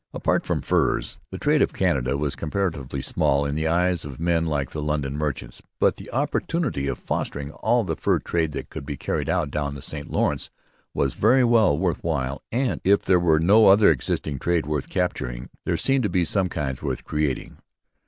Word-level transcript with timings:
Apart 0.15 0.47
from 0.47 0.63
furs 0.63 1.19
the 1.29 1.37
trade 1.37 1.61
of 1.61 1.73
Canada 1.73 2.17
was 2.17 2.35
contemptibly 2.35 3.03
small 3.03 3.45
in 3.45 3.53
the 3.53 3.67
eyes 3.67 4.03
of 4.03 4.19
men 4.19 4.47
like 4.47 4.71
the 4.71 4.81
London 4.81 5.15
merchants. 5.15 5.61
But 5.79 5.97
the 5.97 6.09
opportunity 6.09 6.87
of 6.87 6.97
fostering 6.97 7.51
all 7.51 7.83
the 7.83 7.95
fur 7.95 8.17
trade 8.17 8.51
that 8.53 8.71
could 8.71 8.83
be 8.83 8.97
carried 8.97 9.25
down 9.27 9.75
the 9.75 9.81
St 9.83 10.09
Lawrence 10.09 10.49
was 10.95 11.13
very 11.13 11.43
well 11.43 11.77
worth 11.77 12.03
while; 12.03 12.41
and 12.51 12.81
if 12.83 13.03
there 13.03 13.19
was 13.19 13.43
no 13.43 13.67
other 13.67 13.91
existing 13.91 14.39
trade 14.39 14.65
worth 14.65 14.89
capturing 14.89 15.49
there 15.65 15.77
seemed 15.77 16.01
to 16.01 16.09
be 16.09 16.25
some 16.25 16.49
kinds 16.49 16.81
worth 16.81 17.03
creating. 17.03 17.57